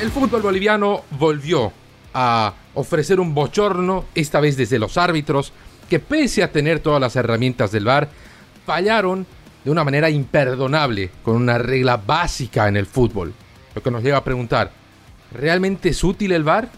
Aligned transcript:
El 0.00 0.10
fútbol 0.10 0.42
boliviano 0.42 1.04
volvió 1.18 1.72
a 2.12 2.52
ofrecer 2.74 3.18
un 3.18 3.34
bochorno, 3.34 4.04
esta 4.14 4.40
vez 4.40 4.56
desde 4.56 4.78
los 4.78 4.98
árbitros, 4.98 5.52
que 5.88 6.00
pese 6.00 6.42
a 6.42 6.52
tener 6.52 6.80
todas 6.80 7.00
las 7.00 7.16
herramientas 7.16 7.72
del 7.72 7.86
VAR, 7.86 8.10
fallaron 8.66 9.26
de 9.64 9.70
una 9.70 9.84
manera 9.84 10.10
imperdonable 10.10 11.10
con 11.22 11.36
una 11.36 11.56
regla 11.56 11.96
básica 11.96 12.68
en 12.68 12.76
el 12.76 12.84
fútbol. 12.84 13.32
Lo 13.74 13.82
que 13.82 13.90
nos 13.90 14.02
lleva 14.02 14.18
a 14.18 14.24
preguntar, 14.24 14.70
¿realmente 15.32 15.88
es 15.88 16.04
útil 16.04 16.32
el 16.32 16.44
VAR? 16.44 16.68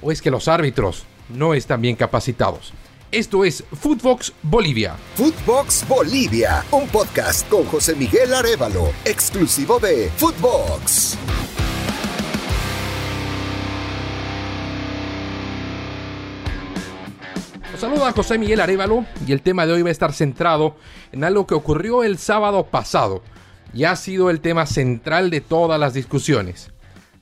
¿O 0.00 0.12
es 0.12 0.22
que 0.22 0.30
los 0.30 0.46
árbitros 0.46 1.04
no 1.30 1.52
están 1.52 1.80
bien 1.80 1.96
capacitados? 1.96 2.72
Esto 3.10 3.44
es 3.44 3.64
Footbox 3.72 4.32
Bolivia. 4.42 4.94
Footbox 5.16 5.86
Bolivia, 5.88 6.64
un 6.70 6.86
podcast 6.88 7.48
con 7.48 7.64
José 7.64 7.96
Miguel 7.96 8.34
Arevalo, 8.34 8.90
exclusivo 9.04 9.80
de 9.80 10.10
Footbox. 10.16 11.16
Saluda 17.84 18.12
José 18.12 18.38
Miguel 18.38 18.62
Arevalo 18.62 19.04
y 19.26 19.32
el 19.32 19.42
tema 19.42 19.66
de 19.66 19.74
hoy 19.74 19.82
va 19.82 19.90
a 19.90 19.92
estar 19.92 20.14
centrado 20.14 20.74
en 21.12 21.22
algo 21.22 21.46
que 21.46 21.52
ocurrió 21.52 22.02
el 22.02 22.16
sábado 22.16 22.64
pasado 22.64 23.22
y 23.74 23.84
ha 23.84 23.94
sido 23.94 24.30
el 24.30 24.40
tema 24.40 24.64
central 24.64 25.28
de 25.28 25.42
todas 25.42 25.78
las 25.78 25.92
discusiones. 25.92 26.70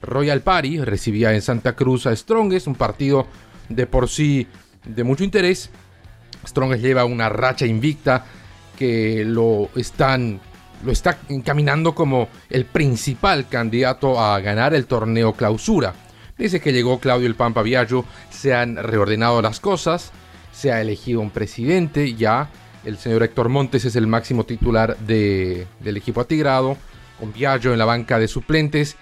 Royal 0.02 0.41
Party 0.41 0.79
recibía 0.79 1.35
en 1.35 1.43
Santa 1.43 1.75
Cruz 1.75 2.07
a 2.07 2.15
Strongest, 2.15 2.69
un 2.69 2.77
partido 2.77 3.27
de 3.69 3.88
por 3.88 4.09
sí 4.09 4.47
de 4.85 5.02
mucho 5.02 5.25
interés. 5.25 5.69
Strongest 6.47 6.85
lleva 6.85 7.07
una 7.07 7.29
racha 7.29 7.66
invicta 7.66 8.24
que 8.79 9.24
lo 9.24 9.69
están 9.74 10.41
lo 10.85 10.93
está 10.93 11.19
encaminando 11.29 11.93
como 11.93 12.29
el 12.51 12.66
principal 12.66 13.49
candidato 13.49 14.21
a 14.21 14.38
ganar 14.38 14.74
el 14.74 14.87
torneo 14.87 15.33
clausura. 15.33 15.93
Desde 16.38 16.60
que 16.60 16.73
llegó 16.73 17.01
Claudio 17.01 17.27
el 17.27 17.35
Pampa 17.35 17.63
Viaggio 17.63 18.04
se 18.30 18.54
han 18.54 18.76
reordenado 18.76 19.43
las 19.43 19.59
cosas, 19.59 20.13
se 20.52 20.70
ha 20.70 20.80
elegido 20.80 21.20
un 21.20 21.30
presidente 21.30 22.14
ya. 22.14 22.50
El 22.84 22.98
señor 22.98 23.22
Héctor 23.22 23.48
Montes 23.48 23.84
es 23.84 23.96
el 23.96 24.06
máximo 24.06 24.45
titular 24.45 24.96
del 24.98 25.96
equipo 25.96 26.20
atigrado, 26.20 26.76
con 27.18 27.32
Viaggio 27.32 27.72
en 27.72 27.78
la 27.78 27.84
banca 27.84 28.18
de 28.18 28.28
suplentes. 28.28 28.96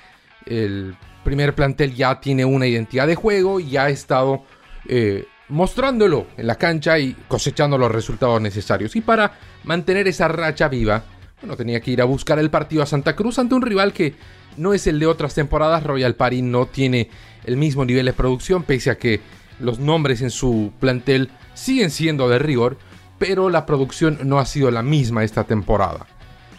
El 0.46 0.96
primer 1.24 1.54
plantel 1.54 1.94
ya 1.94 2.20
tiene 2.20 2.44
una 2.44 2.66
identidad 2.66 3.06
de 3.06 3.14
juego 3.14 3.60
y 3.60 3.76
ha 3.76 3.88
estado 3.88 4.42
eh, 4.88 5.26
mostrándolo 5.48 6.26
en 6.36 6.46
la 6.46 6.54
cancha 6.54 6.98
y 6.98 7.14
cosechando 7.28 7.76
los 7.76 7.90
resultados 7.90 8.40
necesarios. 8.40 8.96
Y 8.96 9.00
para 9.00 9.32
mantener 9.64 10.08
esa 10.08 10.28
racha 10.28 10.68
viva, 10.68 11.02
bueno, 11.40 11.56
tenía 11.56 11.80
que 11.80 11.90
ir 11.90 12.00
a 12.00 12.04
buscar 12.04 12.38
el 12.38 12.50
partido 12.50 12.82
a 12.82 12.86
Santa 12.86 13.16
Cruz 13.16 13.38
ante 13.38 13.54
un 13.54 13.62
rival 13.62 13.92
que 13.92 14.14
no 14.56 14.74
es 14.74 14.86
el 14.86 14.98
de 14.98 15.06
otras 15.06 15.34
temporadas. 15.34 15.82
Royal 15.82 16.14
Party 16.14 16.42
no 16.42 16.66
tiene 16.66 17.08
el 17.44 17.56
mismo 17.56 17.84
nivel 17.84 18.06
de 18.06 18.12
producción, 18.12 18.62
pese 18.62 18.90
a 18.90 18.98
que 18.98 19.20
los 19.60 19.78
nombres 19.78 20.22
en 20.22 20.30
su 20.30 20.72
plantel 20.80 21.30
siguen 21.54 21.90
siendo 21.90 22.28
de 22.28 22.38
rigor, 22.38 22.78
pero 23.18 23.50
la 23.50 23.66
producción 23.66 24.18
no 24.24 24.38
ha 24.38 24.46
sido 24.46 24.70
la 24.70 24.82
misma 24.82 25.24
esta 25.24 25.44
temporada. 25.44 26.06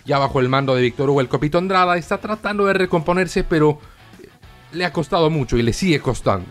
Ya 0.06 0.20
bajo 0.20 0.40
el 0.40 0.50
mando 0.50 0.76
de 0.76 0.82
Víctor 0.82 1.10
Hugo 1.10 1.22
el 1.22 1.28
Copito 1.28 1.58
Andrada 1.58 1.98
está 1.98 2.20
tratando 2.20 2.66
de 2.66 2.74
recomponerse, 2.74 3.44
pero 3.44 3.80
le 4.74 4.86
ha 4.86 4.94
costado 4.94 5.30
mucho 5.30 5.58
y 5.58 5.62
le 5.64 5.74
sigue 5.74 6.00
costando. 6.00 6.50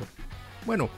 Bueno, 0.67 0.89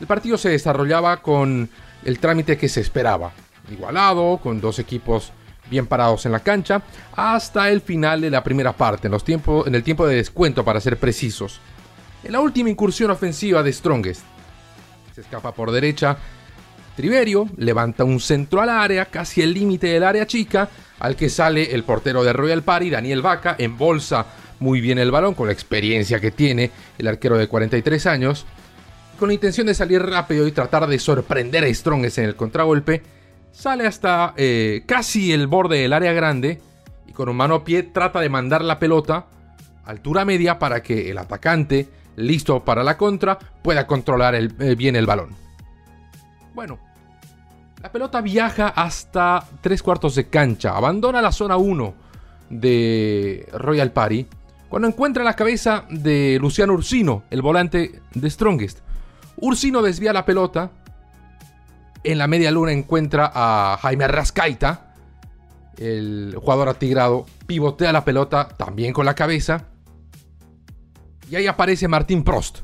el 0.00 0.06
partido 0.06 0.36
se 0.36 0.50
desarrollaba 0.50 1.18
con 1.18 1.68
el 2.04 2.18
trámite 2.18 2.56
que 2.56 2.68
se 2.68 2.80
esperaba, 2.80 3.32
igualado, 3.70 4.38
con 4.42 4.60
dos 4.60 4.78
equipos 4.78 5.32
bien 5.70 5.86
parados 5.86 6.26
en 6.26 6.32
la 6.32 6.40
cancha, 6.40 6.82
hasta 7.16 7.70
el 7.70 7.80
final 7.80 8.20
de 8.20 8.30
la 8.30 8.44
primera 8.44 8.72
parte, 8.72 9.08
en, 9.08 9.12
los 9.12 9.24
en 9.28 9.74
el 9.74 9.82
tiempo 9.82 10.06
de 10.06 10.16
descuento 10.16 10.64
para 10.64 10.80
ser 10.80 10.98
precisos. 10.98 11.60
En 12.22 12.32
la 12.32 12.40
última 12.40 12.70
incursión 12.70 13.10
ofensiva 13.10 13.62
de 13.62 13.72
Strongest, 13.72 14.22
se 15.16 15.22
escapa 15.22 15.52
por 15.52 15.72
derecha, 15.72 16.18
Triverio 16.94 17.48
levanta 17.56 18.04
un 18.04 18.20
centro 18.20 18.60
al 18.60 18.68
área, 18.68 19.06
casi 19.06 19.40
el 19.40 19.54
límite 19.54 19.86
del 19.86 20.04
área 20.04 20.26
chica, 20.26 20.68
al 20.98 21.16
que 21.16 21.30
sale 21.30 21.74
el 21.74 21.84
portero 21.84 22.22
de 22.22 22.34
Royal 22.34 22.62
Party, 22.62 22.90
Daniel 22.90 23.22
Vaca, 23.22 23.56
embolsa 23.58 24.26
muy 24.58 24.82
bien 24.82 24.98
el 24.98 25.10
balón 25.10 25.32
con 25.32 25.46
la 25.46 25.54
experiencia 25.54 26.20
que 26.20 26.32
tiene 26.32 26.70
el 26.98 27.08
arquero 27.08 27.38
de 27.38 27.48
43 27.48 28.06
años. 28.06 28.44
Con 29.18 29.28
la 29.28 29.32
intención 29.32 29.66
de 29.66 29.72
salir 29.72 30.02
rápido 30.02 30.46
y 30.46 30.52
tratar 30.52 30.86
de 30.86 30.98
sorprender 30.98 31.64
a 31.64 31.72
Strongest 31.72 32.18
en 32.18 32.26
el 32.26 32.36
contragolpe, 32.36 33.02
sale 33.52 33.86
hasta 33.86 34.34
eh, 34.36 34.82
casi 34.84 35.32
el 35.32 35.46
borde 35.46 35.78
del 35.78 35.94
área 35.94 36.12
grande 36.12 36.60
y 37.06 37.12
con 37.12 37.30
un 37.30 37.36
mano 37.36 37.54
a 37.54 37.64
pie 37.64 37.84
trata 37.84 38.20
de 38.20 38.28
mandar 38.28 38.62
la 38.62 38.78
pelota 38.78 39.24
altura 39.86 40.26
media 40.26 40.58
para 40.58 40.82
que 40.82 41.10
el 41.10 41.16
atacante, 41.16 41.88
listo 42.16 42.64
para 42.64 42.82
la 42.82 42.96
contra, 42.96 43.38
pueda 43.38 43.86
controlar 43.86 44.34
eh, 44.34 44.74
bien 44.74 44.96
el 44.96 45.06
balón. 45.06 45.30
Bueno, 46.54 46.78
la 47.82 47.92
pelota 47.92 48.20
viaja 48.20 48.68
hasta 48.68 49.44
tres 49.60 49.82
cuartos 49.82 50.14
de 50.14 50.28
cancha, 50.28 50.76
abandona 50.76 51.20
la 51.22 51.32
zona 51.32 51.56
1 51.56 51.94
de 52.50 53.48
Royal 53.52 53.92
Party, 53.92 54.26
cuando 54.68 54.88
encuentra 54.88 55.22
la 55.22 55.34
cabeza 55.34 55.84
de 55.90 56.38
Luciano 56.40 56.72
Ursino, 56.72 57.24
el 57.30 57.42
volante 57.42 58.00
de 58.14 58.30
Strongest. 58.30 58.80
Ursino 59.36 59.82
desvía 59.82 60.12
la 60.12 60.24
pelota, 60.24 60.70
en 62.02 62.18
la 62.18 62.26
media 62.26 62.50
luna 62.50 62.72
encuentra 62.72 63.30
a 63.34 63.78
Jaime 63.82 64.08
Rascaita, 64.08 64.94
el 65.76 66.34
jugador 66.40 66.70
atigrado, 66.70 67.26
pivotea 67.46 67.92
la 67.92 68.04
pelota 68.04 68.48
también 68.48 68.92
con 68.92 69.04
la 69.04 69.14
cabeza, 69.14 69.66
y 71.30 71.36
ahí 71.36 71.46
aparece 71.46 71.88
Martín 71.88 72.24
Prost, 72.24 72.58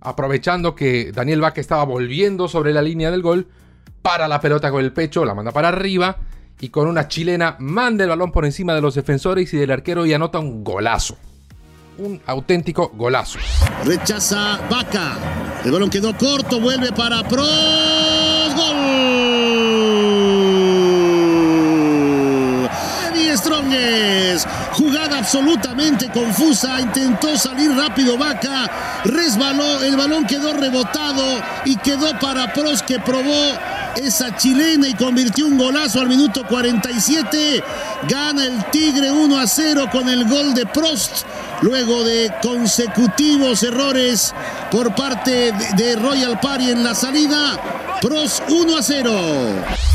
aprovechando 0.00 0.74
que 0.74 1.12
Daniel 1.12 1.40
Vaca 1.40 1.60
estaba 1.60 1.84
volviendo 1.84 2.48
sobre 2.48 2.72
la 2.72 2.82
línea 2.82 3.10
del 3.10 3.22
gol, 3.22 3.48
para 4.02 4.28
la 4.28 4.40
pelota 4.40 4.70
con 4.70 4.82
el 4.82 4.92
pecho, 4.92 5.24
la 5.24 5.34
manda 5.34 5.52
para 5.52 5.68
arriba 5.68 6.16
y 6.60 6.68
con 6.68 6.86
una 6.86 7.08
chilena 7.08 7.56
manda 7.58 8.04
el 8.04 8.10
balón 8.10 8.32
por 8.32 8.44
encima 8.44 8.74
de 8.74 8.80
los 8.80 8.94
defensores 8.94 9.52
y 9.52 9.56
del 9.56 9.70
arquero 9.70 10.06
y 10.06 10.12
anota 10.12 10.38
un 10.38 10.62
golazo. 10.62 11.16
Un 11.98 12.20
auténtico 12.26 12.92
golazo. 12.94 13.38
Rechaza 13.84 14.60
Vaca. 14.70 15.18
El 15.64 15.72
balón 15.72 15.90
quedó 15.90 16.16
corto, 16.16 16.60
vuelve 16.60 16.92
para 16.92 17.26
Pro. 17.28 17.44
Absolutamente 25.30 26.08
confusa. 26.08 26.80
Intentó 26.80 27.36
salir 27.36 27.70
rápido 27.70 28.18
Vaca. 28.18 28.68
Resbaló. 29.04 29.80
El 29.84 29.96
balón 29.96 30.26
quedó 30.26 30.52
rebotado 30.52 31.22
y 31.64 31.76
quedó 31.76 32.18
para 32.18 32.52
Pros 32.52 32.82
que 32.82 32.98
probó 32.98 33.52
esa 33.94 34.36
chilena 34.36 34.88
y 34.88 34.94
convirtió 34.94 35.46
un 35.46 35.56
golazo 35.56 36.00
al 36.00 36.08
minuto 36.08 36.44
47. 36.48 37.62
Gana 38.08 38.44
el 38.44 38.64
Tigre 38.72 39.12
1 39.12 39.38
a 39.38 39.46
0 39.46 39.84
con 39.92 40.08
el 40.08 40.28
gol 40.28 40.52
de 40.52 40.66
Prost. 40.66 41.24
Luego 41.62 42.02
de 42.02 42.32
consecutivos 42.42 43.62
errores 43.62 44.34
por 44.72 44.92
parte 44.96 45.52
de 45.76 45.94
Royal 45.94 46.40
Party 46.40 46.70
en 46.70 46.82
la 46.82 46.94
salida, 46.94 47.60
Prost 48.02 48.42
1 48.50 48.76
a 48.76 48.82
0. 48.82 49.12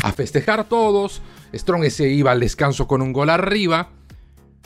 A 0.03 0.13
festejar 0.13 0.63
todos, 0.63 1.21
Strong 1.53 1.89
se 1.89 2.07
iba 2.07 2.31
al 2.31 2.39
descanso 2.39 2.87
con 2.87 3.01
un 3.01 3.11
gol 3.11 3.31
arriba, 3.31 3.89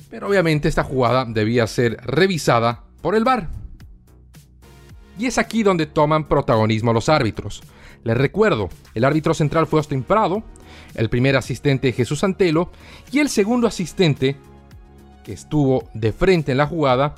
pero 0.10 0.28
obviamente 0.28 0.68
esta 0.68 0.84
jugada 0.84 1.26
debía 1.26 1.68
ser 1.68 1.98
revisada 2.04 2.84
por 3.02 3.16
el 3.16 3.24
VAR. 3.24 3.50
Y 5.18 5.26
es 5.26 5.38
aquí 5.38 5.64
donde 5.64 5.86
toman 5.86 6.28
protagonismo 6.28 6.94
los 6.94 7.10
árbitros. 7.10 7.62
Les 8.04 8.18
recuerdo, 8.18 8.70
el 8.96 9.04
árbitro 9.04 9.34
central 9.34 9.68
fue 9.68 9.80
Austin 9.80 10.04
Prado, 10.04 10.44
el 10.96 11.10
primer 11.10 11.36
asistente 11.36 11.92
Jesús 11.92 12.24
Antelo 12.24 12.72
y 13.12 13.20
el 13.20 13.30
segundo 13.30 13.68
asistente 13.68 14.38
que 15.24 15.34
estuvo 15.34 15.90
de 15.94 16.14
frente 16.14 16.54
en 16.54 16.58
la 16.58 16.68
jugada 16.68 17.16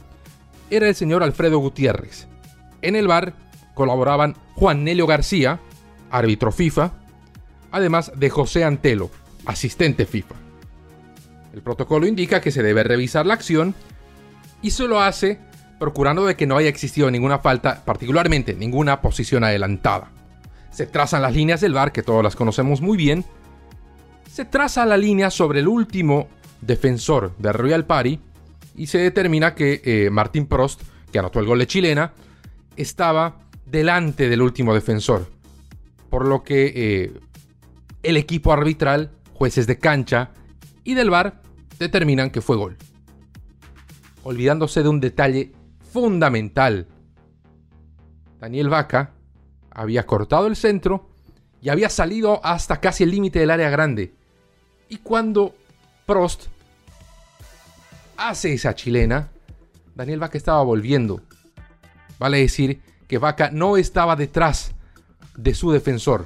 era 0.69 0.87
el 0.87 0.96
señor 0.96 1.22
Alfredo 1.23 1.59
Gutiérrez. 1.59 2.28
En 2.82 2.96
el 2.96 3.08
bar 3.08 3.34
colaboraban 3.76 4.35
Juan 4.55 4.84
Nelio 4.84 5.05
García, 5.05 5.59
árbitro 6.09 6.52
FIFA, 6.52 6.91
además 7.72 8.11
de 8.16 8.29
José 8.29 8.64
Antelo, 8.64 9.11
asistente 9.46 10.05
FIFA. 10.05 10.35
El 11.53 11.62
protocolo 11.62 12.08
indica 12.08 12.42
que 12.42 12.52
se 12.52 12.64
debe 12.64 12.84
revisar 12.84 13.26
la 13.26 13.34
acción 13.34 13.76
y 14.62 14.72
se 14.72 14.88
lo 14.88 15.02
hace 15.02 15.40
procurando 15.80 16.26
de 16.26 16.36
que 16.36 16.46
no 16.46 16.58
haya 16.58 16.70
existido 16.70 17.09
ninguna 17.09 17.40
falta, 17.40 17.84
particularmente 17.84 18.53
ninguna 18.53 19.02
posición 19.02 19.44
adelantada. 19.44 20.12
Se 20.70 20.86
trazan 20.86 21.24
las 21.24 21.34
líneas 21.34 21.59
del 21.59 21.74
bar, 21.74 21.92
que 21.92 22.03
todos 22.03 22.24
las 22.24 22.36
conocemos 22.36 22.82
muy 22.82 22.98
bien. 22.98 23.26
Se 24.32 24.46
traza 24.46 24.86
la 24.86 24.96
línea 24.96 25.32
sobre 25.32 25.59
el 25.59 25.68
último 25.68 26.28
defensor 26.62 27.36
de 27.40 27.52
Royal 27.52 27.86
Party 27.86 28.20
y 28.76 28.88
se 28.88 29.00
determina 29.00 29.56
que 29.56 29.82
eh, 29.84 30.09
Martín 30.12 30.46
Prost, 30.46 30.82
que 31.12 31.20
anotó 31.20 31.40
el 31.40 31.47
gol 31.47 31.59
de 31.59 31.68
chilena, 31.68 32.14
estaba 32.78 33.40
delante 33.66 34.30
del 34.30 34.44
último 34.44 34.74
defensor. 34.74 35.30
Por 36.09 36.28
lo 36.28 36.44
que 36.44 36.72
eh, 36.76 37.14
el 38.04 38.18
equipo 38.18 38.54
arbitral, 38.54 39.09
jueces 39.34 39.66
de 39.66 39.80
cancha 39.80 40.30
y 40.84 40.94
del 40.94 41.10
bar 41.10 41.42
determinan 41.80 42.30
que 42.30 42.42
fue 42.42 42.58
gol. 42.58 42.78
Olvidándose 44.24 44.84
de 44.84 44.90
un 44.90 45.00
detalle 45.00 45.52
fundamental. 45.92 46.88
Daniel 48.40 48.70
Vaca 48.70 49.12
había 49.72 50.06
cortado 50.06 50.48
el 50.48 50.56
centro 50.56 51.10
y 51.62 51.70
había 51.70 51.90
salido 51.90 52.44
hasta 52.44 52.80
casi 52.80 53.04
el 53.04 53.12
límite 53.12 53.40
del 53.40 53.52
área 53.52 53.70
grande. 53.70 54.14
Y 54.90 54.98
cuando 54.98 55.56
Prost 56.06 56.48
hace 58.18 58.54
esa 58.54 58.76
chilena, 58.76 59.30
Daniel 59.96 60.20
Vaca 60.20 60.38
estaba 60.38 60.64
volviendo. 60.64 61.22
Vale 62.20 62.40
decir 62.40 62.82
que 63.08 63.18
Vaca 63.18 63.50
no 63.52 63.78
estaba 63.78 64.16
detrás 64.16 64.74
de 65.36 65.54
su 65.54 65.72
defensor. 65.72 66.26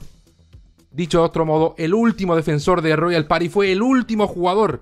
Dicho 0.96 1.18
de 1.20 1.26
otro 1.26 1.46
modo, 1.46 1.76
el 1.78 1.94
último 1.94 2.38
defensor 2.38 2.82
de 2.82 2.96
Royal 2.96 3.28
Party 3.28 3.50
fue 3.50 3.70
el 3.74 3.82
último 3.82 4.28
jugador. 4.28 4.82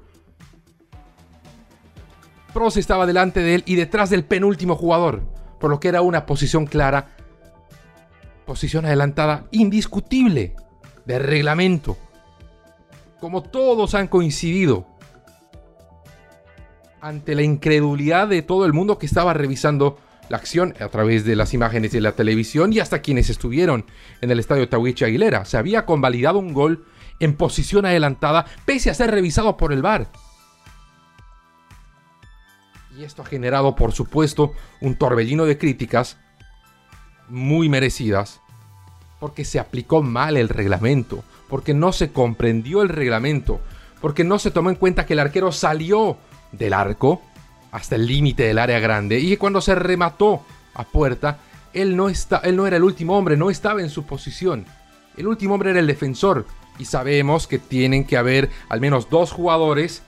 Prost 2.54 2.78
estaba 2.78 3.08
delante 3.08 3.40
de 3.40 3.56
él 3.56 3.64
y 3.66 3.74
detrás 3.74 4.12
del 4.12 4.24
penúltimo 4.24 4.76
jugador, 4.76 5.24
por 5.60 5.72
lo 5.72 5.80
que 5.80 5.88
era 5.88 6.04
una 6.04 6.28
posición 6.28 6.68
clara, 6.68 7.16
posición 8.46 8.86
adelantada 8.86 9.48
indiscutible 9.50 10.56
de 11.04 11.18
reglamento. 11.18 11.98
Como 13.20 13.42
todos 13.42 13.96
han 13.96 14.08
coincidido 14.08 14.86
ante 17.02 17.34
la 17.34 17.42
incredulidad 17.42 18.28
de 18.28 18.44
todo 18.44 18.68
el 18.68 18.74
mundo 18.74 19.00
que 19.00 19.08
estaba 19.08 19.34
revisando 19.34 19.98
la 20.30 20.38
acción 20.38 20.74
a 20.80 20.88
través 20.88 21.26
de 21.26 21.36
las 21.36 21.54
imágenes 21.54 21.92
de 21.92 22.02
la 22.02 22.14
televisión 22.14 22.74
y 22.74 22.80
hasta 22.80 23.02
quienes 23.02 23.30
estuvieron 23.30 23.86
en 24.22 24.32
el 24.32 24.40
estadio 24.40 24.70
Tawichi 24.70 25.06
Aguilera. 25.06 25.46
Se 25.46 25.58
había 25.58 25.86
convalidado 25.86 26.40
un 26.40 26.54
gol 26.54 26.86
en 27.20 27.36
posición 27.36 27.86
adelantada 27.86 28.46
pese 28.66 28.90
a 28.90 28.94
ser 28.94 29.12
revisado 29.12 29.58
por 29.58 29.74
el 29.74 29.82
VAR. 29.82 30.08
Y 32.98 33.04
esto 33.04 33.24
ha 33.24 33.26
generado, 33.26 33.76
por 33.76 33.92
supuesto, 33.92 34.54
un 34.82 34.96
torbellino 34.96 35.46
de 35.46 35.58
críticas 35.58 36.18
muy 37.28 37.70
merecidas 37.70 38.40
porque 39.20 39.46
se 39.46 39.60
aplicó 39.60 40.04
mal 40.04 40.38
el 40.38 40.50
reglamento, 40.50 41.24
porque 41.48 41.74
no 41.74 41.94
se 41.94 42.12
comprendió 42.12 42.82
el 42.82 42.90
reglamento, 42.90 43.62
porque 44.02 44.24
no 44.24 44.38
se 44.38 44.52
tomó 44.52 44.70
en 44.70 44.76
cuenta 44.76 45.06
que 45.06 45.14
el 45.14 45.20
arquero 45.20 45.52
salió 45.52 46.18
del 46.52 46.74
arco 46.74 47.22
hasta 47.74 47.96
el 47.96 48.06
límite 48.06 48.44
del 48.44 48.60
área 48.60 48.80
grande 48.80 49.20
y 49.20 49.36
cuando 49.36 49.60
se 49.60 49.74
remató 49.74 50.44
a 50.76 50.84
puerta, 50.84 51.40
él 51.74 51.98
no, 51.98 52.08
está, 52.08 52.38
él 52.44 52.56
no 52.56 52.68
era 52.68 52.78
el 52.78 52.84
último 52.84 53.18
hombre, 53.18 53.36
no 53.36 53.50
estaba 53.50 53.82
en 53.82 53.90
su 53.90 54.06
posición. 54.06 54.66
El 55.18 55.28
último 55.28 55.56
hombre 55.56 55.72
era 55.72 55.80
el 55.80 55.88
defensor 55.88 56.46
y 56.78 56.86
sabemos 56.86 57.48
que 57.48 57.58
tienen 57.58 58.06
que 58.06 58.16
haber 58.16 58.52
al 58.70 58.80
menos 58.80 59.10
dos 59.10 59.32
jugadores 59.32 60.04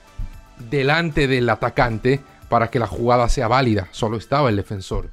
delante 0.70 1.26
del 1.26 1.50
atacante 1.50 2.20
para 2.48 2.70
que 2.70 2.78
la 2.78 2.86
jugada 2.86 3.28
sea 3.28 3.48
válida. 3.48 3.88
Solo 3.90 4.16
estaba 4.16 4.48
el 4.48 4.56
defensor. 4.56 5.10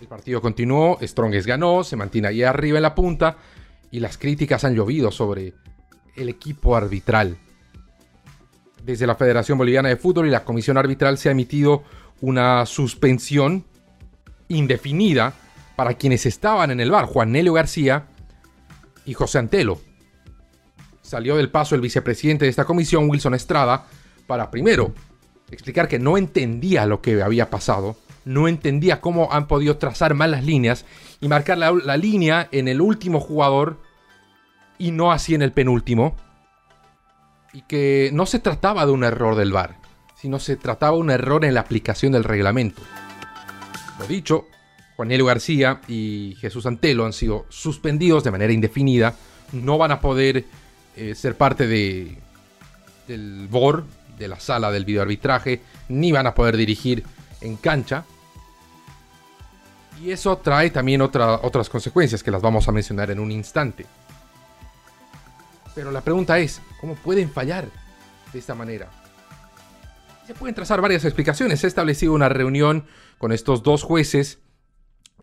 El 0.00 0.08
partido 0.08 0.42
continuó, 0.42 0.98
Strongest 1.00 1.46
ganó, 1.46 1.84
se 1.84 1.94
mantiene 1.94 2.28
ahí 2.28 2.42
arriba 2.42 2.78
en 2.78 2.82
la 2.82 2.96
punta 2.96 3.36
y 3.92 4.00
las 4.00 4.18
críticas 4.18 4.64
han 4.64 4.74
llovido 4.74 5.12
sobre 5.12 5.54
el 6.16 6.28
equipo 6.28 6.74
arbitral 6.74 7.38
desde 8.84 9.06
la 9.06 9.14
Federación 9.14 9.56
Boliviana 9.56 9.88
de 9.88 9.96
Fútbol 9.96 10.26
y 10.26 10.30
la 10.30 10.44
Comisión 10.44 10.76
Arbitral 10.76 11.16
se 11.16 11.28
ha 11.28 11.32
emitido 11.32 11.82
una 12.20 12.66
suspensión 12.66 13.64
indefinida 14.48 15.32
para 15.74 15.94
quienes 15.94 16.26
estaban 16.26 16.70
en 16.70 16.80
el 16.80 16.90
bar, 16.90 17.06
Juan 17.06 17.32
Nelio 17.32 17.54
García 17.54 18.06
y 19.06 19.14
José 19.14 19.38
Antelo. 19.38 19.80
Salió 21.02 21.36
del 21.36 21.50
paso 21.50 21.74
el 21.74 21.80
vicepresidente 21.80 22.44
de 22.44 22.50
esta 22.50 22.64
comisión, 22.64 23.08
Wilson 23.08 23.34
Estrada, 23.34 23.86
para 24.26 24.50
primero 24.50 24.92
explicar 25.50 25.88
que 25.88 25.98
no 25.98 26.16
entendía 26.18 26.86
lo 26.86 27.00
que 27.00 27.22
había 27.22 27.50
pasado, 27.50 27.96
no 28.24 28.48
entendía 28.48 29.00
cómo 29.00 29.32
han 29.32 29.48
podido 29.48 29.76
trazar 29.76 30.14
mal 30.14 30.30
las 30.30 30.44
líneas 30.44 30.84
y 31.20 31.28
marcar 31.28 31.58
la, 31.58 31.72
la 31.72 31.96
línea 31.96 32.48
en 32.52 32.68
el 32.68 32.80
último 32.80 33.20
jugador 33.20 33.80
y 34.78 34.90
no 34.90 35.12
así 35.12 35.34
en 35.34 35.42
el 35.42 35.52
penúltimo 35.52 36.16
y 37.54 37.62
que 37.62 38.10
no 38.12 38.26
se 38.26 38.40
trataba 38.40 38.84
de 38.84 38.92
un 38.92 39.04
error 39.04 39.36
del 39.36 39.52
VAR, 39.52 39.76
sino 40.16 40.38
se 40.40 40.56
trataba 40.56 40.96
de 40.96 41.00
un 41.00 41.10
error 41.10 41.44
en 41.44 41.54
la 41.54 41.60
aplicación 41.60 42.12
del 42.12 42.24
reglamento. 42.24 42.82
Lo 43.98 44.06
dicho, 44.06 44.48
Juanelo 44.96 45.24
García 45.24 45.80
y 45.86 46.36
Jesús 46.40 46.66
Antelo 46.66 47.06
han 47.06 47.12
sido 47.12 47.46
suspendidos 47.48 48.24
de 48.24 48.32
manera 48.32 48.52
indefinida, 48.52 49.14
no 49.52 49.78
van 49.78 49.92
a 49.92 50.00
poder 50.00 50.44
eh, 50.96 51.14
ser 51.14 51.36
parte 51.36 51.68
de, 51.68 52.18
del 53.06 53.46
BOR, 53.48 53.84
de 54.18 54.28
la 54.28 54.40
sala 54.40 54.72
del 54.72 54.84
videoarbitraje, 54.84 55.60
ni 55.88 56.10
van 56.10 56.26
a 56.26 56.34
poder 56.34 56.56
dirigir 56.56 57.04
en 57.40 57.56
cancha. 57.56 58.04
Y 60.02 60.10
eso 60.10 60.36
trae 60.38 60.70
también 60.70 61.02
otras 61.02 61.68
consecuencias 61.68 62.22
que 62.24 62.32
las 62.32 62.42
vamos 62.42 62.66
a 62.66 62.72
mencionar 62.72 63.12
en 63.12 63.20
un 63.20 63.30
instante. 63.30 63.86
Pero 65.74 65.90
la 65.90 66.02
pregunta 66.02 66.38
es, 66.38 66.60
¿cómo 66.80 66.94
pueden 66.94 67.30
fallar 67.30 67.68
de 68.32 68.38
esta 68.38 68.54
manera? 68.54 68.88
Se 70.26 70.34
pueden 70.34 70.54
trazar 70.54 70.80
varias 70.80 71.04
explicaciones. 71.04 71.60
Se 71.60 71.66
ha 71.66 71.68
establecido 71.68 72.12
una 72.12 72.28
reunión 72.28 72.86
con 73.18 73.32
estos 73.32 73.62
dos 73.62 73.82
jueces 73.82 74.38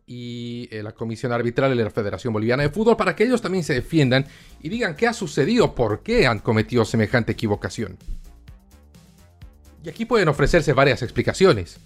y 0.06 0.68
eh, 0.72 0.84
la 0.84 0.92
Comisión 0.92 1.32
Arbitral 1.32 1.76
de 1.76 1.84
la 1.84 1.90
Federación 1.90 2.34
Boliviana 2.34 2.64
de 2.64 2.70
Fútbol 2.70 2.98
para 2.98 3.16
que 3.16 3.24
ellos 3.24 3.42
también 3.42 3.64
se 3.64 3.74
defiendan 3.74 4.26
y 4.62 4.70
digan 4.70 4.96
qué 4.96 5.08
ha 5.08 5.14
sucedido, 5.14 5.74
por 5.74 6.04
qué 6.04 6.28
han 6.28 6.40
cometido 6.40 6.86
semejante 6.86 7.32
equivocación. 7.32 7.98
Y 9.84 9.90
aquí 9.90 10.06
pueden 10.06 10.28
ofrecerse 10.28 10.74
varias 10.74 11.02
explicaciones. 11.02 11.80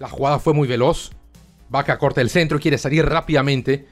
La 0.00 0.08
jugada 0.08 0.38
fue 0.38 0.54
muy 0.54 0.66
veloz. 0.66 1.12
Vaca 1.68 1.98
corta 1.98 2.20
el 2.20 2.30
centro 2.30 2.58
quiere 2.58 2.78
salir 2.78 3.04
rápidamente. 3.04 3.86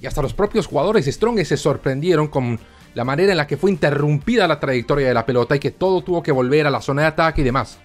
Y 0.00 0.06
hasta 0.06 0.22
los 0.22 0.34
propios 0.34 0.66
jugadores 0.66 1.06
Strong 1.06 1.44
se 1.44 1.56
sorprendieron 1.56 2.26
con 2.26 2.58
la 2.94 3.04
manera 3.04 3.32
en 3.32 3.38
la 3.38 3.46
que 3.46 3.56
fue 3.56 3.70
interrumpida 3.70 4.46
la 4.46 4.60
trayectoria 4.60 5.08
de 5.08 5.14
la 5.14 5.24
pelota 5.24 5.56
y 5.56 5.60
que 5.60 5.70
todo 5.70 6.02
tuvo 6.02 6.22
que 6.22 6.32
volver 6.32 6.66
a 6.66 6.70
la 6.70 6.82
zona 6.82 7.02
de 7.02 7.08
ataque 7.08 7.40
y 7.40 7.44
demás. 7.44 7.78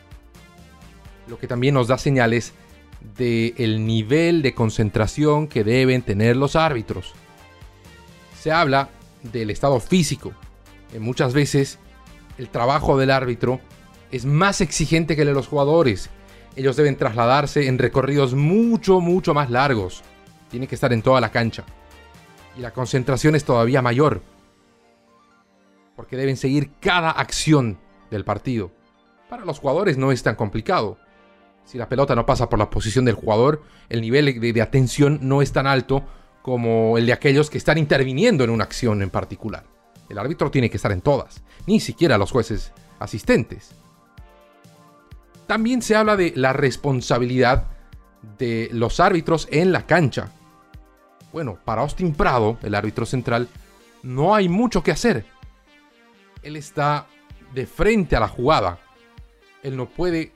Lo 1.27 1.39
que 1.39 1.47
también 1.47 1.73
nos 1.73 1.87
da 1.87 1.97
señales 1.97 2.53
del 3.17 3.53
el 3.57 3.85
nivel 3.85 4.41
de 4.41 4.53
concentración 4.53 5.47
que 5.47 5.63
deben 5.63 6.01
tener 6.01 6.35
los 6.35 6.55
árbitros. 6.55 7.13
Se 8.39 8.51
habla 8.51 8.89
del 9.23 9.49
estado 9.49 9.79
físico. 9.79 10.33
muchas 10.99 11.33
veces 11.33 11.79
el 12.37 12.49
trabajo 12.49 12.97
del 12.97 13.11
árbitro 13.11 13.59
es 14.11 14.25
más 14.25 14.61
exigente 14.61 15.15
que 15.15 15.21
el 15.21 15.29
de 15.29 15.33
los 15.33 15.47
jugadores. 15.47 16.09
Ellos 16.55 16.75
deben 16.75 16.97
trasladarse 16.97 17.67
en 17.67 17.77
recorridos 17.77 18.33
mucho, 18.33 18.99
mucho 18.99 19.33
más 19.33 19.49
largos. 19.49 20.03
Tienen 20.49 20.67
que 20.67 20.75
estar 20.75 20.91
en 20.91 21.01
toda 21.01 21.21
la 21.21 21.31
cancha. 21.31 21.65
Y 22.57 22.61
la 22.61 22.71
concentración 22.71 23.35
es 23.35 23.43
todavía 23.43 23.81
mayor 23.81 24.21
porque 25.97 26.15
deben 26.15 26.37
seguir 26.37 26.69
cada 26.79 27.09
acción 27.09 27.79
del 28.11 28.23
partido. 28.23 28.71
Para 29.29 29.43
los 29.43 29.59
jugadores 29.59 29.97
no 29.97 30.13
es 30.13 30.23
tan 30.23 30.35
complicado. 30.35 30.97
Si 31.65 31.77
la 31.77 31.89
pelota 31.89 32.15
no 32.15 32.25
pasa 32.25 32.47
por 32.47 32.59
la 32.59 32.69
posición 32.69 33.03
del 33.03 33.15
jugador, 33.15 33.63
el 33.89 33.99
nivel 33.99 34.39
de, 34.39 34.61
atención 34.61 35.19
no 35.23 35.41
es 35.41 35.51
tan 35.51 35.67
alto 35.67 36.05
como 36.43 36.97
el 36.97 37.07
de 37.07 37.13
aquellos 37.13 37.49
que 37.49 37.57
están 37.57 37.77
interviniendo 37.77 38.43
en 38.45 38.51
una 38.51 38.63
acción 38.63 39.01
en 39.01 39.09
particular. 39.09 39.65
El 40.07 40.19
árbitro 40.19 40.51
tiene 40.51 40.69
que 40.69 40.77
estar 40.77 40.91
en 40.93 41.01
todas, 41.01 41.43
ni 41.65 41.81
siquiera 41.81 42.17
los 42.17 42.31
jueces 42.31 42.71
asistentes. 42.99 43.71
También 45.47 45.81
se 45.81 45.95
habla 45.95 46.15
de 46.15 46.31
la 46.35 46.53
responsabilidad 46.53 47.65
de 48.37 48.69
los 48.71 48.99
árbitros 48.99 49.47
en 49.51 49.71
la 49.71 49.87
cancha. 49.87 50.29
Bueno, 51.33 51.57
para 51.65 51.81
Austin 51.81 52.13
Prado, 52.13 52.57
el 52.61 52.75
árbitro 52.75 53.05
central, 53.05 53.49
no 54.03 54.35
hay 54.35 54.47
mucho 54.47 54.83
que 54.83 54.91
hacer 54.91 55.25
él 56.43 56.55
está 56.55 57.07
de 57.53 57.65
frente 57.65 58.15
a 58.15 58.19
la 58.19 58.27
jugada. 58.27 58.79
Él 59.63 59.75
no 59.75 59.87
puede 59.87 60.31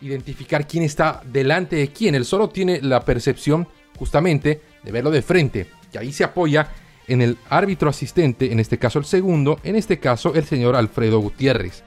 identificar 0.00 0.66
quién 0.66 0.82
está 0.82 1.22
delante 1.24 1.76
de 1.76 1.88
quién. 1.88 2.14
Él 2.14 2.24
solo 2.24 2.48
tiene 2.48 2.80
la 2.80 3.04
percepción 3.04 3.68
justamente 3.98 4.62
de 4.82 4.92
verlo 4.92 5.10
de 5.10 5.22
frente. 5.22 5.68
Y 5.92 5.98
ahí 5.98 6.12
se 6.12 6.24
apoya 6.24 6.68
en 7.06 7.20
el 7.20 7.36
árbitro 7.50 7.90
asistente, 7.90 8.52
en 8.52 8.60
este 8.60 8.78
caso 8.78 8.98
el 8.98 9.04
segundo, 9.04 9.58
en 9.64 9.76
este 9.76 9.98
caso 9.98 10.34
el 10.34 10.44
señor 10.44 10.76
Alfredo 10.76 11.20
Gutiérrez. 11.20 11.84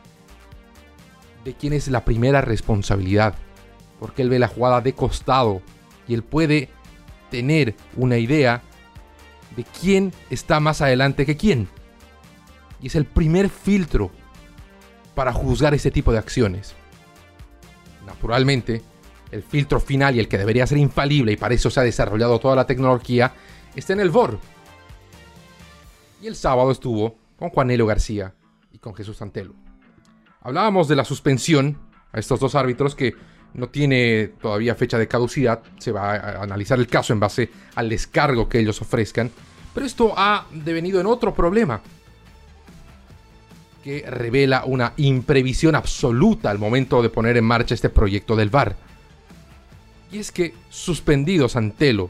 De 1.44 1.54
quién 1.54 1.74
es 1.74 1.88
la 1.88 2.06
primera 2.06 2.42
responsabilidad. 2.42 3.36
Porque 4.00 4.22
él 4.22 4.30
ve 4.30 4.40
la 4.40 4.48
jugada 4.48 4.82
de 4.82 4.94
costado 4.94 5.62
y 6.08 6.14
él 6.14 6.24
puede 6.24 6.70
tener 7.32 7.76
una 7.96 8.18
idea 8.18 8.62
de 9.56 9.64
quién 9.64 10.14
está 10.30 10.60
más 10.60 10.82
adelante 10.82 11.26
que 11.26 11.38
quién 11.38 11.70
y 12.86 12.88
es 12.88 12.94
el 12.94 13.06
primer 13.06 13.50
filtro 13.50 14.12
para 15.16 15.34
juzgar 15.34 15.74
ese 15.74 15.90
tipo 15.90 16.12
de 16.12 16.20
acciones. 16.20 16.76
Naturalmente, 18.06 18.84
el 19.32 19.42
filtro 19.42 19.80
final 19.80 20.16
y 20.16 20.20
el 20.20 20.28
que 20.28 20.38
debería 20.38 20.68
ser 20.68 20.78
infalible 20.78 21.32
y 21.32 21.36
para 21.36 21.56
eso 21.56 21.72
se 21.72 21.80
ha 21.80 21.84
desarrollado 21.84 22.38
toda 22.38 22.56
la 22.56 22.68
tecnología 22.68 23.34
está 23.76 23.94
en 23.94 24.02
el 24.02 24.12
VOR. 24.12 24.38
Y 26.22 26.28
el 26.28 26.36
sábado 26.36 26.70
estuvo 26.70 27.16
con 27.38 27.50
Juanelo 27.50 27.88
García 27.88 28.36
y 28.72 28.78
con 28.78 28.94
Jesús 28.94 29.20
Antelo. 29.20 29.56
Hablábamos 30.42 30.88
de 30.88 30.96
la 30.96 31.06
suspensión 31.06 31.80
a 32.12 32.20
estos 32.20 32.40
dos 32.40 32.54
árbitros 32.54 32.94
que 32.94 33.16
no 33.56 33.68
tiene 33.70 34.34
todavía 34.40 34.76
fecha 34.76 35.00
de 35.00 35.08
caducidad, 35.08 35.64
se 35.80 35.92
va 35.92 36.14
a 36.14 36.44
analizar 36.44 36.78
el 36.78 36.86
caso 36.86 37.14
en 37.14 37.20
base 37.20 37.50
al 37.74 37.90
descargo 37.90 38.48
que 38.48 38.60
ellos 38.60 38.80
ofrezcan, 38.80 39.32
pero 39.74 39.88
esto 39.88 40.14
ha 40.16 40.46
devenido 40.52 41.02
en 41.02 41.08
otro 41.08 41.34
problema 41.34 41.82
que 43.86 44.04
revela 44.10 44.64
una 44.66 44.94
imprevisión 44.98 45.76
absoluta 45.76 46.50
al 46.50 46.58
momento 46.58 47.04
de 47.04 47.12
poner 47.12 47.38
en 47.38 47.44
marcha 47.44 47.76
este 47.76 47.90
proyecto 47.90 48.36
del 48.36 48.50
VAR. 48.50 48.76
Y 50.12 50.18
es 50.18 50.32
que 50.32 50.56
suspendidos 50.70 51.56
Antelo 51.56 52.10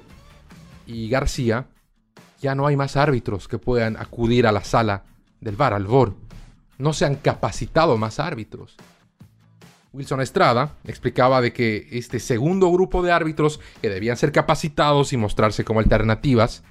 y 0.87 1.09
García, 1.09 1.67
ya 2.39 2.55
no 2.55 2.65
hay 2.65 2.77
más 2.77 2.95
árbitros 2.95 3.49
que 3.49 3.57
puedan 3.57 3.97
acudir 3.97 4.47
a 4.47 4.53
la 4.53 4.63
sala 4.63 5.03
del 5.41 5.57
VAR, 5.57 5.73
al 5.73 5.85
VOR. 5.85 6.15
No 6.77 6.93
se 6.93 7.03
han 7.03 7.15
capacitado 7.15 7.97
más 7.97 8.21
árbitros. 8.21 8.77
Wilson 9.91 10.21
Estrada 10.21 10.77
explicaba 10.85 11.41
de 11.41 11.51
que 11.51 11.89
este 11.91 12.21
segundo 12.21 12.71
grupo 12.71 13.03
de 13.03 13.11
árbitros 13.11 13.59
que 13.81 13.89
debían 13.89 14.15
ser 14.15 14.31
capacitados 14.31 15.11
y 15.11 15.17
mostrarse 15.17 15.65
como 15.65 15.81
alternativas, 15.81 16.63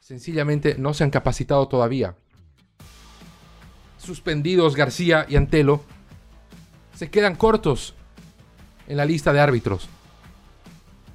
sencillamente 0.00 0.76
no 0.78 0.94
se 0.94 1.04
han 1.04 1.10
capacitado 1.10 1.68
todavía. 1.68 2.16
Suspendidos 4.06 4.76
García 4.76 5.26
y 5.28 5.34
Antelo 5.34 5.82
se 6.94 7.10
quedan 7.10 7.34
cortos 7.34 7.94
en 8.86 8.96
la 8.96 9.04
lista 9.04 9.32
de 9.32 9.40
árbitros. 9.40 9.88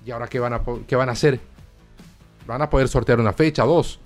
¿Y 0.05 0.11
ahora 0.11 0.27
qué 0.27 0.39
van 0.39 0.53
a, 0.53 0.61
qué 0.85 0.95
van 0.97 1.07
a 1.07 1.13
hacer? 1.13 1.39
Van 2.45 2.61
a 2.61 2.69
poder 2.69 2.89
sortear 2.89 3.19
una 3.21 3.31
fecha, 3.31 3.63
dos. 3.63 3.99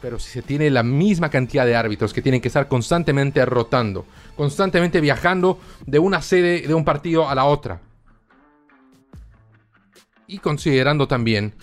Pero 0.00 0.18
si 0.18 0.32
se 0.32 0.42
tiene 0.42 0.68
la 0.68 0.82
misma 0.82 1.30
cantidad 1.30 1.64
de 1.64 1.76
árbitros 1.76 2.12
que 2.12 2.22
tienen 2.22 2.40
que 2.40 2.48
estar 2.48 2.66
constantemente 2.66 3.44
rotando, 3.46 4.04
constantemente 4.36 5.00
viajando 5.00 5.60
de 5.86 6.00
una 6.00 6.20
sede 6.22 6.66
de 6.66 6.74
un 6.74 6.84
partido 6.84 7.28
a 7.28 7.36
la 7.36 7.44
otra. 7.44 7.80
Y 10.26 10.38
considerando 10.38 11.06
también 11.06 11.54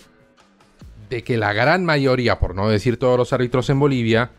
de 1.09 1.21
que 1.23 1.37
la 1.37 1.51
gran 1.51 1.83
mayoría, 1.83 2.39
por 2.39 2.55
no 2.55 2.69
decir 2.69 2.97
todos 2.97 3.17
los 3.17 3.33
árbitros 3.33 3.69
en 3.69 3.79
Bolivia, 3.79 4.31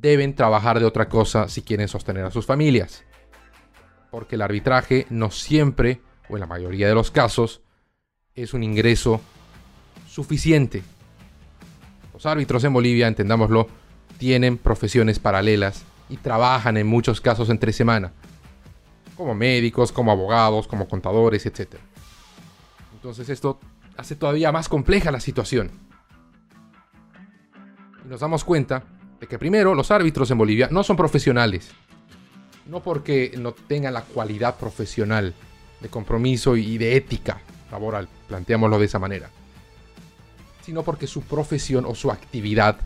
deben 0.00 0.34
trabajar 0.34 0.78
de 0.78 0.86
otra 0.86 1.08
cosa 1.08 1.48
si 1.48 1.62
quieren 1.62 1.88
sostener 1.88 2.24
a 2.24 2.30
sus 2.30 2.46
familias. 2.46 3.04
Porque 4.10 4.36
el 4.36 4.42
arbitraje 4.42 5.06
no 5.10 5.30
siempre, 5.30 6.00
o 6.28 6.36
en 6.36 6.40
la 6.40 6.46
mayoría 6.46 6.88
de 6.88 6.94
los 6.94 7.10
casos, 7.10 7.62
es 8.34 8.54
un 8.54 8.62
ingreso 8.62 9.20
suficiente 10.08 10.82
los 12.16 12.24
árbitros 12.24 12.64
en 12.64 12.72
Bolivia, 12.72 13.08
entendámoslo, 13.08 13.68
tienen 14.16 14.56
profesiones 14.56 15.18
paralelas 15.18 15.84
y 16.08 16.16
trabajan 16.16 16.78
en 16.78 16.86
muchos 16.86 17.20
casos 17.20 17.50
entre 17.50 17.74
semana, 17.74 18.10
como 19.18 19.34
médicos, 19.34 19.92
como 19.92 20.12
abogados, 20.12 20.66
como 20.66 20.88
contadores, 20.88 21.44
etc. 21.44 21.74
Entonces 22.94 23.28
esto 23.28 23.60
hace 23.98 24.16
todavía 24.16 24.50
más 24.50 24.70
compleja 24.70 25.10
la 25.10 25.20
situación. 25.20 25.70
Y 28.02 28.08
nos 28.08 28.20
damos 28.20 28.44
cuenta 28.44 28.84
que 29.28 29.38
primero 29.38 29.74
los 29.74 29.90
árbitros 29.90 30.30
en 30.30 30.38
Bolivia 30.38 30.68
no 30.70 30.82
son 30.82 30.96
profesionales. 30.96 31.70
No 32.66 32.82
porque 32.82 33.34
no 33.38 33.52
tengan 33.52 33.94
la 33.94 34.02
cualidad 34.02 34.56
profesional 34.56 35.34
de 35.80 35.88
compromiso 35.88 36.56
y 36.56 36.78
de 36.78 36.96
ética 36.96 37.40
laboral, 37.70 38.08
planteámoslo 38.28 38.78
de 38.78 38.86
esa 38.86 38.98
manera 38.98 39.30
sino 40.66 40.82
porque 40.82 41.06
su 41.06 41.22
profesión 41.22 41.84
o 41.86 41.94
su 41.94 42.10
actividad 42.10 42.80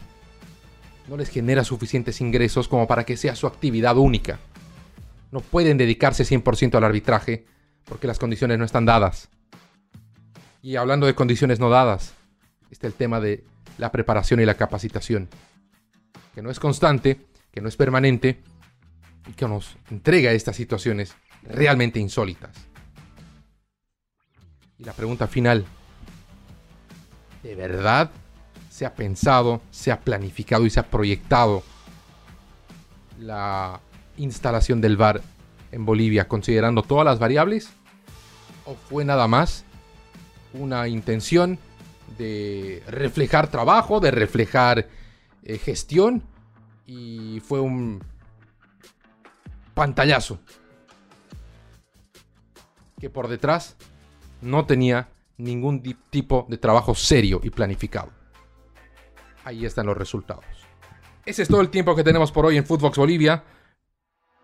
no 1.09 1.17
les 1.17 1.31
genera 1.31 1.65
suficientes 1.65 2.21
ingresos 2.21 2.69
como 2.69 2.87
para 2.87 3.05
que 3.05 3.17
sea 3.17 3.35
su 3.35 3.47
actividad 3.47 3.97
única. 3.97 4.39
No 5.33 5.41
pueden 5.41 5.79
dedicarse 5.79 6.25
100% 6.25 6.75
al 6.75 6.85
arbitraje 6.85 7.47
porque 7.87 8.07
las 8.07 8.19
condiciones 8.19 8.59
no 8.59 8.67
están 8.67 8.85
dadas. 8.85 9.31
Y 10.61 10.77
hablando 10.77 11.07
de 11.07 11.15
condiciones 11.15 11.59
no 11.59 11.71
dadas, 11.71 12.13
está 12.71 12.87
el 12.87 12.93
tema 12.93 13.19
de 13.19 13.45
la 13.79 13.91
preparación 13.91 14.41
y 14.41 14.45
la 14.45 14.59
capacitación, 14.59 15.31
que 16.35 16.43
no 16.43 16.51
es 16.51 16.61
constante, 16.61 17.21
que 17.51 17.61
no 17.61 17.69
es 17.69 17.77
permanente 17.77 18.41
y 19.29 19.33
que 19.33 19.49
nos 19.49 19.77
entrega 19.91 20.33
estas 20.33 20.57
situaciones 20.57 21.15
realmente 21.43 21.99
insólitas. 21.99 22.57
Y 24.79 24.85
la 24.85 24.93
pregunta 24.93 25.27
final, 25.27 25.67
de 27.43 27.55
verdad 27.55 28.11
se 28.71 28.87
ha 28.87 28.95
pensado, 28.95 29.61
se 29.71 29.93
ha 29.93 30.01
planificado 30.01 30.65
y 30.65 30.71
se 30.71 30.81
ha 30.81 30.85
proyectado 30.85 31.63
la 33.19 33.81
instalación 34.17 34.81
del 34.81 34.97
VAR 34.97 35.21
en 35.73 35.85
Bolivia 35.85 36.29
considerando 36.29 36.83
todas 36.83 37.05
las 37.05 37.19
variables? 37.19 37.71
¿O 38.65 38.75
fue 38.75 39.05
nada 39.05 39.29
más 39.29 39.65
una 40.53 40.89
intención 40.89 41.59
de 42.19 42.83
reflejar 42.89 43.49
trabajo, 43.49 44.01
de 44.01 44.11
reflejar 44.11 44.89
eh, 45.43 45.59
gestión 45.59 46.23
y 46.87 47.41
fue 47.41 47.61
un 47.61 48.03
pantallazo 49.75 50.41
que 52.99 53.11
por 53.11 53.29
detrás 53.29 53.77
no 54.43 54.67
tenía 54.67 55.09
ningún 55.39 55.83
tipo 56.11 56.47
de 56.49 56.59
trabajo 56.59 56.95
serio 56.95 57.41
y 57.43 57.51
planificado. 57.51 58.11
Ahí 59.45 59.65
están 59.65 59.87
los 59.87 59.97
resultados. 59.97 60.45
Ese 61.25 61.43
es 61.43 61.49
todo 61.49 61.61
el 61.61 61.71
tiempo 61.71 61.97
que 61.97 62.05
tenemos 62.05 62.31
por 62.31 62.47
hoy 62.47 62.57
en 62.57 62.67
Footbox 62.67 62.99
Bolivia. 62.99 63.45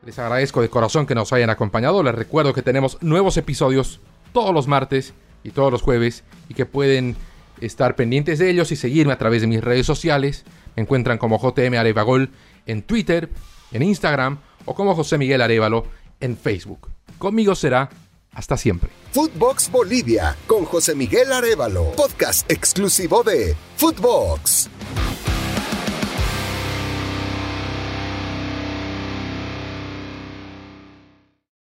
Les 0.05 0.19
agradezco 0.19 0.63
de 0.63 0.69
corazón 0.69 1.07
que 1.07 1.15
nos 1.15 1.33
hayan 1.33 1.51
acompañado. 1.51 2.03
Les 2.03 2.15
recuerdo 2.15 2.55
que 2.55 2.63
tenemos 2.63 3.03
nuevos 3.03 3.37
episodios 3.37 4.01
todos 4.33 4.55
los 4.55 4.69
martes 4.69 5.15
y 5.43 5.51
todos 5.51 5.73
los 5.73 5.83
jueves 5.83 6.25
y 6.49 6.55
que 6.55 6.67
pueden 6.67 7.17
estar 7.61 7.97
pendientes 7.97 8.39
de 8.39 8.51
ellos 8.51 8.73
y 8.73 8.77
seguirme 8.77 9.13
a 9.13 9.19
través 9.19 9.43
de 9.43 9.49
mis 9.49 9.63
redes 9.63 9.87
sociales. 9.87 10.45
Encuentran 10.77 11.19
como 11.19 11.41
JM 11.41 11.75
Arevagol 11.75 12.31
en 12.67 12.83
Twitter, 12.83 13.31
en 13.73 13.83
Instagram 13.83 14.39
o 14.65 14.75
como 14.75 14.95
José 14.95 15.19
Miguel 15.19 15.43
Arevalo 15.43 15.87
en 16.21 16.37
Facebook. 16.37 16.91
Conmigo 17.19 17.55
será 17.55 17.89
hasta 18.33 18.57
siempre. 18.57 18.91
Footbox 19.13 19.71
Bolivia 19.71 20.37
con 20.47 20.65
José 20.67 20.95
Miguel 20.95 21.33
Arevalo, 21.33 21.93
podcast 21.93 22.51
exclusivo 22.51 23.23
de 23.23 23.57
Footbox. 23.77 24.69